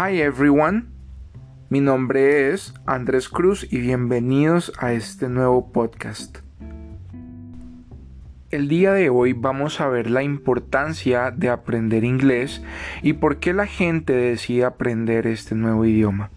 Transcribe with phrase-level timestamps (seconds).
[0.00, 0.84] Hi everyone,
[1.70, 6.38] mi nombre es Andrés Cruz y bienvenidos a este nuevo podcast.
[8.52, 12.62] El día de hoy vamos a ver la importancia de aprender inglés
[13.02, 16.30] y por qué la gente decide aprender este nuevo idioma.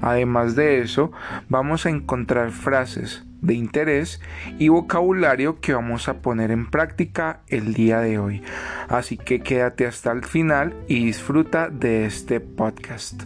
[0.00, 1.12] Además de eso,
[1.50, 4.20] vamos a encontrar frases de interés
[4.58, 8.42] y vocabulario que vamos a poner en práctica el día de hoy.
[8.88, 13.22] Así que quédate hasta el final y disfruta de este podcast.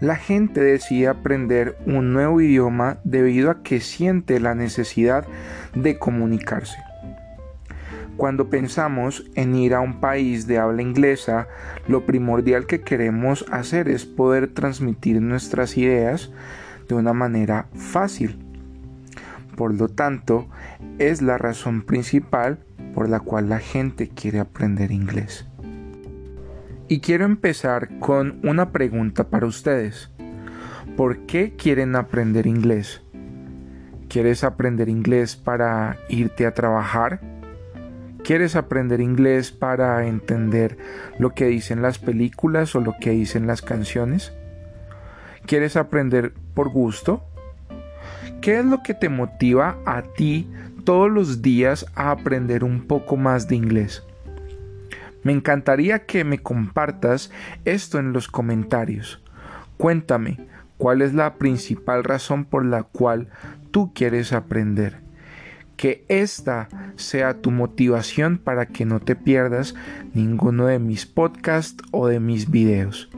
[0.00, 5.26] La gente decide aprender un nuevo idioma debido a que siente la necesidad
[5.74, 6.76] de comunicarse.
[8.16, 11.48] Cuando pensamos en ir a un país de habla inglesa,
[11.88, 16.30] lo primordial que queremos hacer es poder transmitir nuestras ideas
[16.88, 18.38] de una manera fácil.
[19.56, 20.48] Por lo tanto,
[20.98, 22.58] es la razón principal
[22.94, 25.46] por la cual la gente quiere aprender inglés.
[26.88, 30.10] Y quiero empezar con una pregunta para ustedes.
[30.96, 33.02] ¿Por qué quieren aprender inglés?
[34.08, 37.20] ¿Quieres aprender inglés para irte a trabajar?
[38.22, 40.78] ¿Quieres aprender inglés para entender
[41.18, 44.32] lo que dicen las películas o lo que dicen las canciones?
[45.46, 47.22] ¿Quieres aprender por gusto?
[48.40, 50.48] ¿Qué es lo que te motiva a ti
[50.84, 54.02] todos los días a aprender un poco más de inglés?
[55.22, 57.30] Me encantaría que me compartas
[57.66, 59.22] esto en los comentarios.
[59.76, 60.38] Cuéntame,
[60.78, 63.28] ¿cuál es la principal razón por la cual
[63.70, 65.00] tú quieres aprender?
[65.76, 69.74] Que esta sea tu motivación para que no te pierdas
[70.14, 73.10] ninguno de mis podcasts o de mis videos.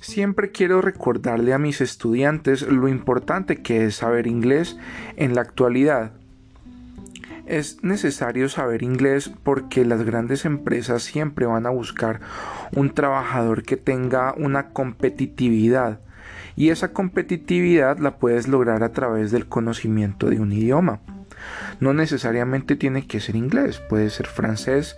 [0.00, 4.76] Siempre quiero recordarle a mis estudiantes lo importante que es saber inglés
[5.16, 6.12] en la actualidad.
[7.46, 12.20] Es necesario saber inglés porque las grandes empresas siempre van a buscar
[12.76, 16.00] un trabajador que tenga una competitividad
[16.54, 21.00] y esa competitividad la puedes lograr a través del conocimiento de un idioma.
[21.80, 24.96] No necesariamente tiene que ser inglés, puede ser francés,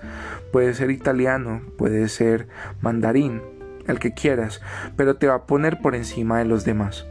[0.52, 2.48] puede ser italiano, puede ser
[2.80, 3.42] mandarín,
[3.90, 4.60] el que quieras,
[4.96, 7.06] pero te va a poner por encima de los demás.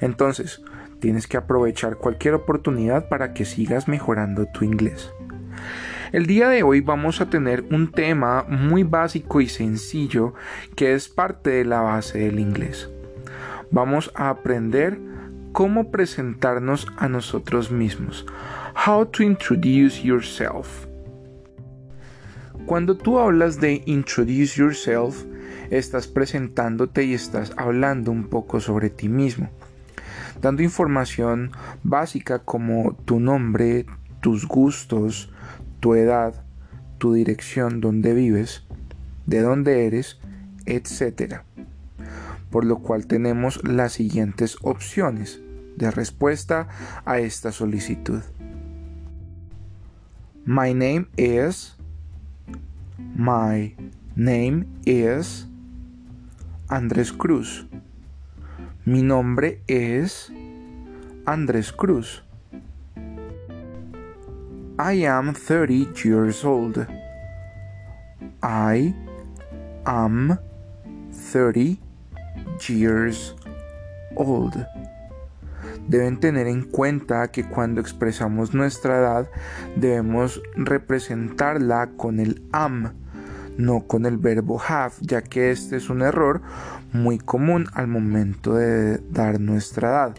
[0.00, 0.62] Entonces,
[1.00, 5.10] tienes que aprovechar cualquier oportunidad para que sigas mejorando tu inglés.
[6.12, 10.34] El día de hoy vamos a tener un tema muy básico y sencillo
[10.74, 12.88] que es parte de la base del inglés.
[13.70, 14.98] Vamos a aprender
[15.52, 18.24] cómo presentarnos a nosotros mismos.
[18.86, 20.86] How to introduce yourself.
[22.64, 25.24] Cuando tú hablas de introduce yourself,
[25.70, 29.50] estás presentándote y estás hablando un poco sobre ti mismo,
[30.40, 31.52] dando información
[31.82, 33.86] básica como tu nombre,
[34.20, 35.30] tus gustos,
[35.80, 36.44] tu edad,
[36.98, 38.64] tu dirección, donde vives,
[39.26, 40.18] de dónde eres,
[40.66, 41.42] etc.
[42.50, 45.40] Por lo cual tenemos las siguientes opciones
[45.76, 46.68] de respuesta
[47.04, 48.22] a esta solicitud.
[50.44, 51.76] My name is.
[53.14, 53.76] My
[54.16, 55.46] name is.
[56.70, 57.66] Andrés Cruz.
[58.84, 60.30] Mi nombre es
[61.24, 62.22] Andrés Cruz.
[64.78, 66.86] I am 30 years old.
[68.42, 68.94] I
[69.86, 70.38] am
[71.32, 71.78] 30
[72.68, 73.34] years
[74.14, 74.66] old.
[75.88, 79.30] Deben tener en cuenta que cuando expresamos nuestra edad
[79.76, 82.92] debemos representarla con el am
[83.58, 86.40] no con el verbo have, ya que este es un error
[86.92, 90.14] muy común al momento de dar nuestra edad.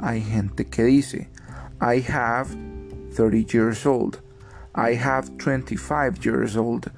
[0.00, 1.28] Hay gente que dice,
[1.80, 2.48] I have
[3.14, 4.16] 30 years old,
[4.74, 6.90] I have 25 years old,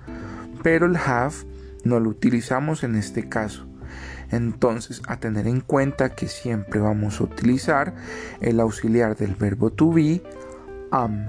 [0.63, 1.35] pero el have
[1.83, 3.67] no lo utilizamos en este caso.
[4.31, 7.95] Entonces, a tener en cuenta que siempre vamos a utilizar
[8.41, 10.23] el auxiliar del verbo to be,
[10.91, 11.27] am.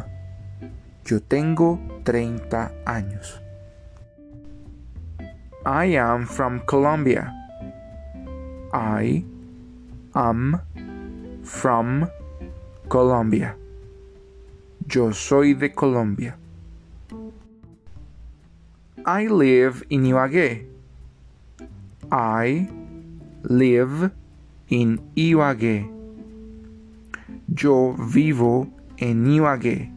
[1.03, 3.44] Yo tengo 30 años.
[5.65, 7.33] I am from Colombia.
[8.71, 9.25] I
[10.13, 10.61] am
[11.41, 12.07] from
[12.87, 13.55] Colombia.
[14.87, 16.37] Yo soy de Colombia.
[19.03, 20.67] I live in Ibagué.
[22.11, 22.69] I
[23.41, 24.11] live
[24.69, 25.89] in Ibagué.
[27.57, 28.69] Yo vivo
[28.99, 29.91] en Ibagué.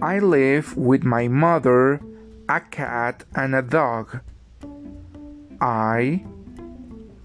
[0.00, 1.98] I live with my mother
[2.52, 4.20] a cat and a dog.
[5.58, 6.22] I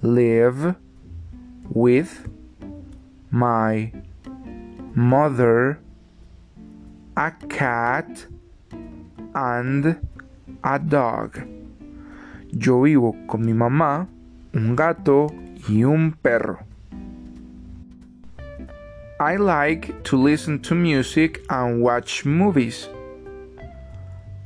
[0.02, 0.78] live
[1.70, 2.30] with
[3.30, 3.92] my
[4.96, 5.80] mother,
[7.18, 8.26] a cat,
[9.36, 9.98] and
[10.64, 11.42] a dog.
[12.54, 14.08] Yo vivo con mi mamá,
[14.54, 15.28] un gato
[15.68, 16.60] y un perro.
[19.20, 22.88] I like to listen to music and watch movies.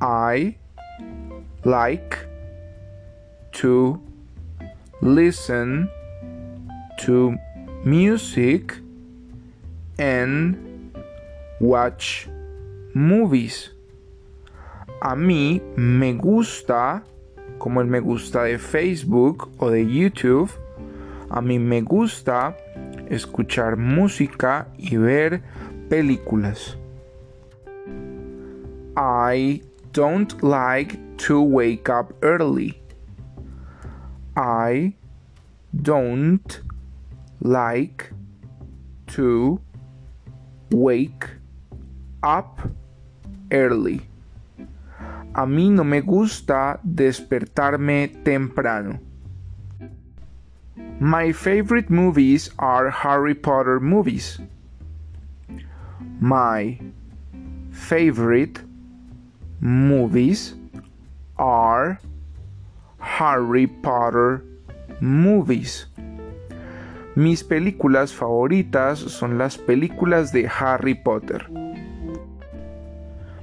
[0.01, 0.56] I
[1.63, 2.17] like
[3.53, 4.01] to
[5.01, 5.89] listen
[6.99, 7.35] to
[7.83, 8.75] music
[9.97, 10.93] and
[11.59, 12.27] watch
[12.93, 13.71] movies.
[15.01, 17.03] A mí me gusta,
[17.57, 20.51] como el me gusta de Facebook o de YouTube,
[21.29, 22.55] a mí me gusta
[23.09, 25.41] escuchar música y ver
[25.89, 26.77] películas.
[28.95, 29.63] I
[29.93, 32.81] don't like to wake up early.
[34.35, 34.95] I
[35.75, 36.62] don't
[37.41, 38.12] like
[39.07, 39.62] to
[40.71, 41.25] wake
[42.23, 42.62] up
[43.51, 44.01] early.
[45.35, 49.00] A mí no me gusta despertarme temprano.
[51.00, 54.39] My favorite movies are Harry Potter movies.
[56.19, 56.79] My
[57.71, 58.62] favorite
[59.59, 60.56] movies
[61.38, 62.00] are
[63.00, 64.44] Harry Potter
[65.00, 65.88] movies.
[67.16, 71.45] Mis películas favoritas son las películas de Harry Potter.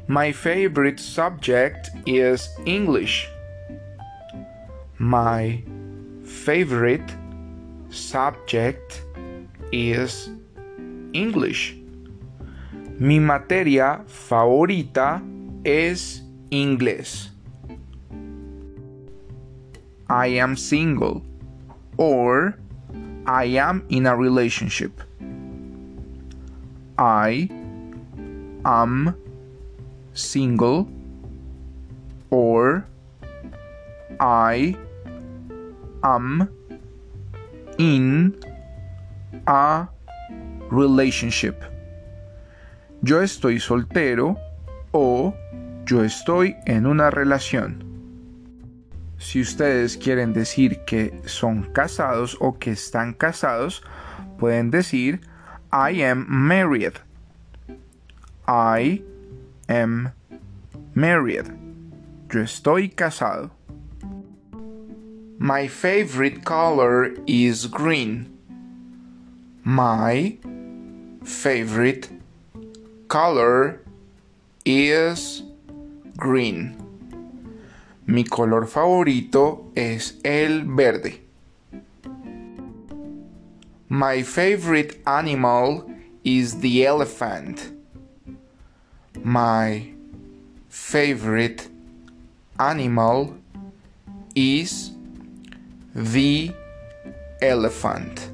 [0.06, 3.28] My favorite subject is English.
[4.98, 5.62] My
[6.24, 7.12] favorite
[7.90, 9.02] subject
[9.70, 10.30] is
[11.12, 11.76] English.
[12.98, 15.22] Mi materia favorita
[15.62, 17.30] es inglés.
[20.08, 21.22] I am single
[21.96, 22.58] or
[23.26, 25.00] I am in a relationship.
[26.96, 27.48] I
[28.64, 29.14] am
[30.14, 30.88] single
[32.30, 32.86] or
[34.18, 34.76] I
[36.02, 36.48] am
[37.78, 38.40] in
[39.46, 39.88] a
[40.70, 41.62] relationship.
[43.02, 44.38] Yo estoy soltero
[44.92, 45.34] o
[45.86, 47.87] yo estoy en una relación.
[49.18, 53.82] Si ustedes quieren decir que son casados o que están casados,
[54.38, 55.20] pueden decir
[55.72, 56.94] I am married.
[58.46, 59.02] I
[59.68, 60.12] am
[60.94, 61.46] married.
[62.30, 63.50] Yo estoy casado.
[65.38, 68.38] My favorite color is green.
[69.64, 70.38] My
[71.24, 72.08] favorite
[73.08, 73.80] color
[74.64, 75.42] is
[76.16, 76.87] green.
[78.10, 81.20] Mi color favorito es el verde.
[83.90, 85.84] My favorite animal
[86.24, 87.70] is the elephant.
[89.22, 89.92] My
[90.70, 91.68] favorite
[92.58, 93.36] animal
[94.34, 94.92] is
[95.94, 96.50] the
[97.42, 98.30] elephant.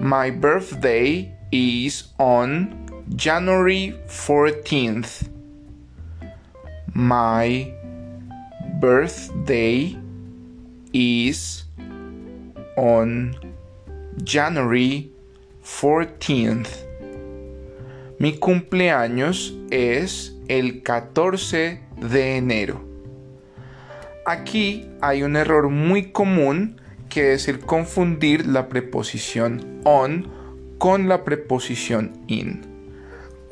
[0.00, 5.33] My birthday is on January 14th.
[6.96, 7.74] My
[8.80, 9.98] birthday
[10.92, 11.64] is
[12.76, 13.34] on
[14.22, 15.10] January
[15.64, 16.68] 14th.
[18.20, 22.80] Mi cumpleaños es el 14 de enero.
[24.24, 30.30] Aquí hay un error muy común que es el confundir la preposición on
[30.78, 32.73] con la preposición in.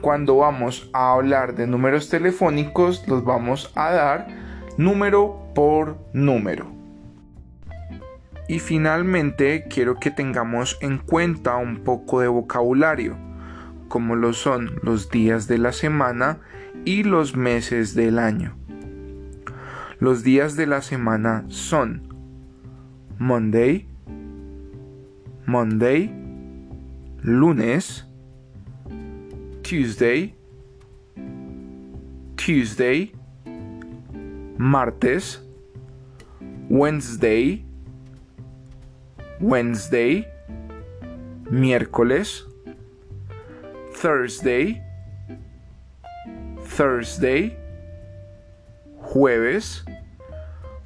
[0.00, 4.28] Cuando vamos a hablar de números telefónicos, los vamos a dar
[4.76, 6.66] número por número.
[8.48, 13.16] Y finalmente quiero que tengamos en cuenta un poco de vocabulario
[13.88, 16.40] como lo son los días de la semana
[16.84, 18.56] y los meses del año.
[19.98, 22.05] Los días de la semana son
[23.18, 23.86] Monday,
[25.46, 26.10] Monday,
[27.24, 28.02] lunes,
[29.62, 30.34] Tuesday,
[32.36, 33.12] Tuesday,
[34.58, 35.38] martes,
[36.68, 37.64] Wednesday,
[39.40, 40.28] Wednesday,
[41.50, 42.42] miércoles,
[43.94, 44.82] Thursday,
[46.64, 47.56] Thursday,
[49.12, 49.84] jueves,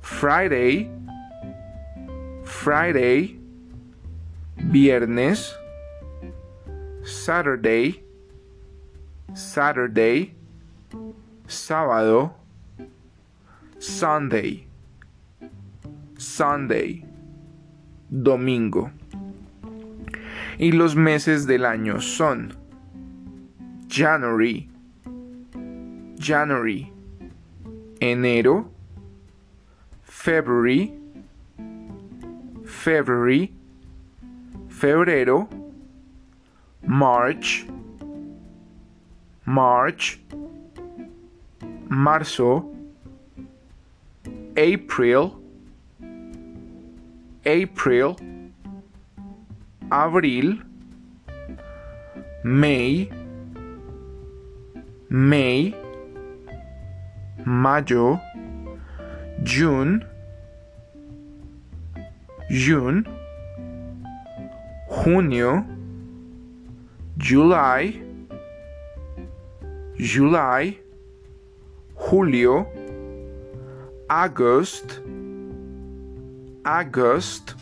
[0.01, 0.91] Friday,
[2.63, 3.39] Friday,
[4.59, 5.57] viernes,
[7.03, 8.05] Saturday,
[9.33, 10.35] Saturday,
[11.47, 12.35] sábado,
[13.79, 14.67] Sunday,
[16.19, 17.03] Sunday,
[18.11, 18.91] domingo.
[20.59, 22.55] Y los meses del año son
[23.89, 24.69] January,
[26.19, 26.93] January,
[28.01, 28.71] enero,
[30.03, 31.00] February,
[32.81, 33.53] February,
[34.69, 35.47] febrero,
[36.83, 37.67] March,
[39.45, 40.19] March,
[41.91, 42.75] marzo,
[44.57, 45.43] April,
[47.45, 48.17] April,
[49.93, 50.59] abril,
[52.43, 53.11] May,
[55.11, 55.75] May,
[57.45, 58.19] mayo,
[59.43, 60.10] June,
[62.51, 63.07] June,
[64.89, 65.65] junio,
[67.17, 68.03] July,
[69.97, 70.77] July,
[71.95, 72.67] julio,
[74.09, 75.01] August,
[76.65, 77.55] August,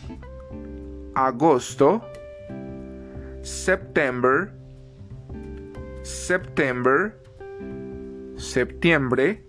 [1.15, 2.03] agosto,
[3.43, 4.51] September,
[6.03, 7.15] September,
[8.39, 9.43] septiembre,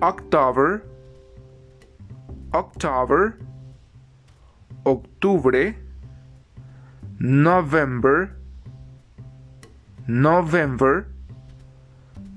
[0.00, 0.84] October,
[2.54, 3.36] October,
[4.86, 5.74] octubre,
[7.18, 8.36] November,
[10.06, 11.08] November,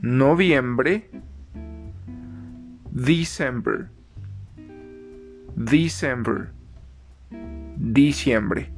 [0.02, 1.12] noviembre,
[2.90, 3.90] December,
[5.56, 6.50] December,
[7.78, 8.72] diciembre.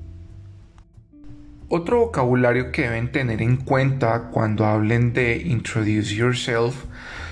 [1.69, 6.75] Otro vocabulario que deben tener en cuenta cuando hablen de Introduce Yourself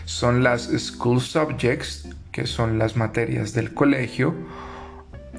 [0.06, 4.34] son las School Subjects, que son las materias del colegio,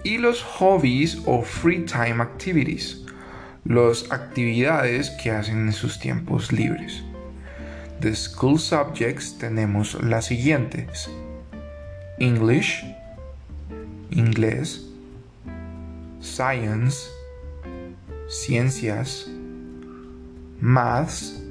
[0.04, 3.04] y los hobbies o free time activities,
[3.64, 7.02] las actividades que hacen en sus tiempos libres.
[8.00, 11.10] De School Subjects tenemos las siguientes.
[12.18, 12.84] English,
[14.10, 14.86] inglés,
[16.20, 17.08] science,
[18.28, 19.26] ciencias,
[20.60, 21.42] maths,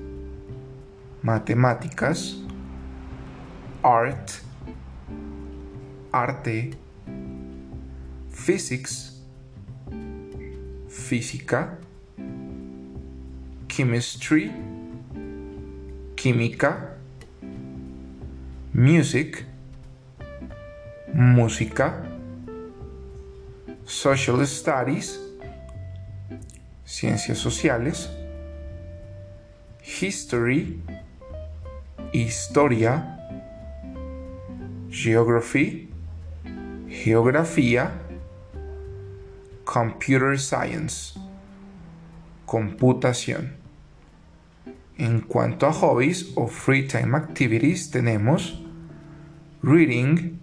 [1.22, 2.38] matemáticas,
[3.84, 4.30] art,
[6.12, 6.72] arte,
[8.46, 9.22] physics,
[10.88, 11.78] física,
[13.68, 14.52] chemistry,
[16.16, 16.98] química,
[18.74, 19.46] music,
[21.14, 22.04] música,
[23.86, 25.20] social studies,
[26.86, 28.10] ciencias sociales,
[30.02, 30.82] history,
[32.14, 33.20] historia,
[34.90, 35.90] geography,
[36.88, 38.09] geografía,
[39.70, 41.14] computer science,
[42.48, 43.54] computación.
[44.98, 48.60] En cuanto a hobbies o free time activities tenemos
[49.62, 50.40] reading,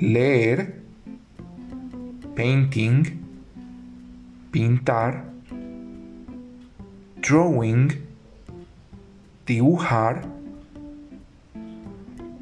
[0.00, 0.82] leer,
[2.34, 3.24] painting,
[4.50, 5.22] pintar,
[7.20, 7.92] drawing,
[9.46, 10.28] dibujar,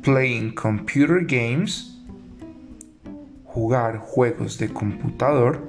[0.02, 1.95] playing computer games,
[3.56, 5.62] jugar juegos de computador,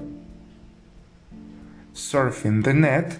[1.94, 3.18] surfing the net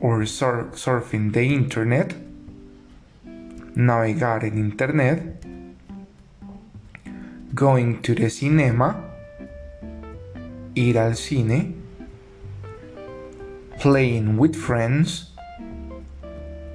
[0.00, 2.14] or surfing the internet,
[3.74, 5.42] navegar en internet,
[7.52, 8.94] going to the cinema,
[10.76, 11.74] ir al cine,
[13.80, 15.32] playing with friends,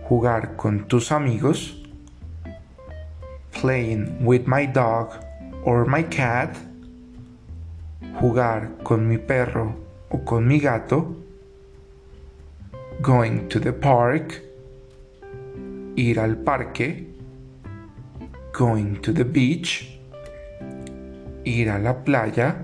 [0.09, 1.77] jugar con tus amigos,
[3.53, 5.30] playing with my dog
[5.63, 6.57] or my cat,
[8.19, 9.75] jugar con mi perro
[10.09, 11.15] o con mi gato,
[13.01, 14.41] going to the park,
[15.95, 17.07] ir al parque,
[18.51, 19.97] going to the beach,
[21.45, 22.55] ir a la playa,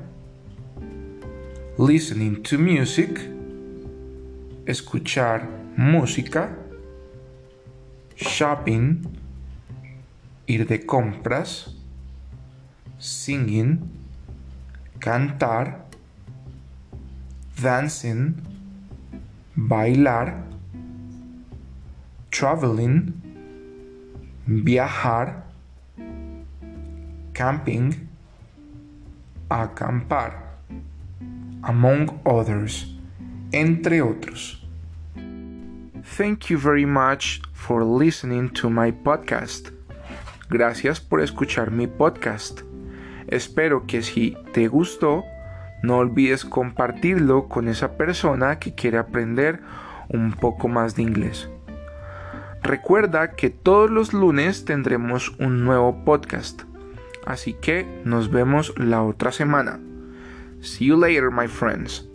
[1.77, 3.19] listening to music,
[4.65, 6.49] escuchar música,
[8.15, 9.07] shopping,
[10.47, 11.76] ir de compras,
[12.99, 13.89] singing,
[14.99, 15.81] cantar,
[17.61, 18.35] dancing,
[19.55, 20.43] bailar,
[22.31, 23.13] traveling,
[24.45, 25.43] viajar,
[27.33, 28.07] camping,
[29.49, 30.33] acampar,
[31.63, 32.85] among others,
[33.51, 34.63] entre otros.
[36.17, 39.71] Thank you very much for listening to my podcast.
[40.49, 42.63] Gracias por escuchar mi podcast.
[43.27, 45.23] Espero que si te gustó,
[45.83, 49.61] no olvides compartirlo con esa persona que quiere aprender
[50.09, 51.49] un poco más de inglés.
[52.63, 56.63] Recuerda que todos los lunes tendremos un nuevo podcast.
[57.25, 59.79] Así que nos vemos la otra semana.
[60.61, 62.09] See you later, my friends.